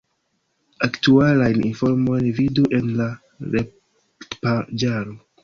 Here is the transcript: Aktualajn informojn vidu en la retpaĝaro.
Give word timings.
Aktualajn 0.85 1.59
informojn 1.67 2.31
vidu 2.39 2.65
en 2.79 2.89
la 3.03 3.09
retpaĝaro. 3.59 5.17